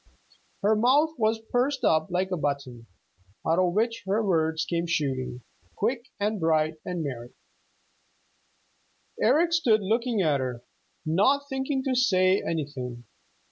Her 0.63 0.75
mouth 0.75 1.11
was 1.19 1.37
pursed 1.51 1.83
up 1.85 2.07
like 2.09 2.31
a 2.31 2.35
button, 2.35 2.87
out 3.47 3.59
of 3.59 3.73
which 3.75 4.01
her 4.07 4.23
words 4.25 4.65
came 4.65 4.87
shooting, 4.87 5.41
quick 5.75 6.07
and 6.19 6.39
bright 6.39 6.77
and 6.83 7.03
merry. 7.03 7.33
Eric 9.21 9.53
stood 9.53 9.81
looking 9.83 10.19
at 10.23 10.39
her, 10.39 10.63
not 11.05 11.43
thinking 11.47 11.83
to 11.83 11.93
say 11.93 12.41
anything. 12.41 13.03